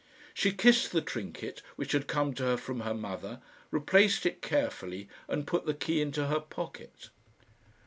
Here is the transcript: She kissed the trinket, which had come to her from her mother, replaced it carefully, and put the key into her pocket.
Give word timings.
She 0.33 0.51
kissed 0.51 0.93
the 0.93 1.01
trinket, 1.03 1.61
which 1.75 1.91
had 1.91 2.07
come 2.07 2.33
to 2.33 2.43
her 2.45 2.57
from 2.57 2.79
her 2.79 2.93
mother, 2.95 3.39
replaced 3.69 4.25
it 4.25 4.41
carefully, 4.41 5.07
and 5.27 5.45
put 5.45 5.67
the 5.67 5.75
key 5.75 6.01
into 6.01 6.25
her 6.25 6.39
pocket. 6.39 7.09